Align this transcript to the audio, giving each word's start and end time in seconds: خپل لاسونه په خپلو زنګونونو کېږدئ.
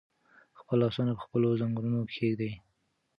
خپل 0.59 0.77
لاسونه 0.83 1.11
په 1.15 1.21
خپلو 1.25 1.47
زنګونونو 1.61 1.99
کېږدئ. 2.15 2.51